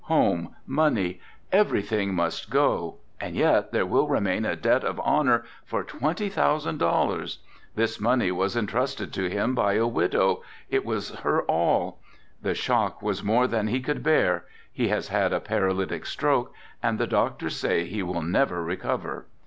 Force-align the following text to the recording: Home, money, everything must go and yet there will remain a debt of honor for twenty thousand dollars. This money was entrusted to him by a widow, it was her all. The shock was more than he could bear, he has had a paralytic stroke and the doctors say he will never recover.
Home, 0.05 0.55
money, 0.65 1.21
everything 1.51 2.15
must 2.15 2.49
go 2.49 2.97
and 3.19 3.35
yet 3.35 3.71
there 3.71 3.85
will 3.85 4.07
remain 4.07 4.45
a 4.45 4.55
debt 4.55 4.83
of 4.83 4.99
honor 5.01 5.45
for 5.63 5.83
twenty 5.83 6.27
thousand 6.27 6.79
dollars. 6.79 7.37
This 7.75 7.99
money 7.99 8.31
was 8.31 8.57
entrusted 8.57 9.13
to 9.13 9.29
him 9.29 9.53
by 9.53 9.73
a 9.73 9.85
widow, 9.85 10.41
it 10.71 10.83
was 10.83 11.11
her 11.19 11.43
all. 11.43 11.99
The 12.41 12.55
shock 12.55 13.03
was 13.03 13.23
more 13.23 13.45
than 13.45 13.67
he 13.67 13.79
could 13.79 14.01
bear, 14.01 14.45
he 14.71 14.87
has 14.87 15.09
had 15.09 15.31
a 15.33 15.39
paralytic 15.39 16.07
stroke 16.07 16.51
and 16.81 16.97
the 16.97 17.05
doctors 17.05 17.57
say 17.57 17.85
he 17.85 18.01
will 18.01 18.23
never 18.23 18.63
recover. 18.63 19.27